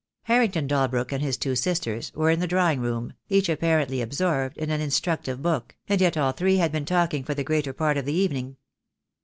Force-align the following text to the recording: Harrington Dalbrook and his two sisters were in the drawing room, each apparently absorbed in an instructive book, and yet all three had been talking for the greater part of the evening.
Harrington 0.23 0.65
Dalbrook 0.67 1.11
and 1.11 1.21
his 1.21 1.37
two 1.37 1.55
sisters 1.55 2.11
were 2.15 2.31
in 2.31 2.39
the 2.39 2.47
drawing 2.47 2.79
room, 2.81 3.13
each 3.29 3.49
apparently 3.49 4.01
absorbed 4.01 4.57
in 4.57 4.71
an 4.71 4.81
instructive 4.81 5.43
book, 5.43 5.75
and 5.87 6.01
yet 6.01 6.17
all 6.17 6.31
three 6.31 6.55
had 6.57 6.71
been 6.71 6.85
talking 6.85 7.23
for 7.23 7.35
the 7.35 7.43
greater 7.43 7.71
part 7.71 7.97
of 7.97 8.05
the 8.05 8.13
evening. 8.13 8.57